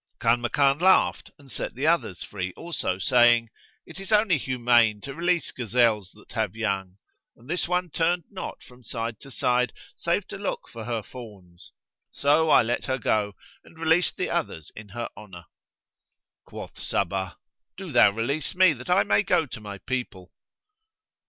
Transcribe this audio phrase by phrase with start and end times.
[0.19, 3.51] Kanmakan laughed and set the others free also, saying,
[3.85, 6.97] "It is only humane to release gazelles that have young,
[7.35, 11.71] and this one turned not from side to side, save to look for her fawns:
[12.09, 15.45] so I let her go and released the others in her honour."
[16.45, 17.35] Quoth Sabbah,
[17.77, 20.33] "Do thou release me, that I may go to my people."